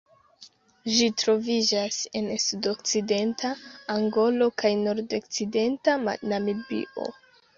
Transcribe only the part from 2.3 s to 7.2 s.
sudokcidenta Angolo kaj nordokcidenta Namibio.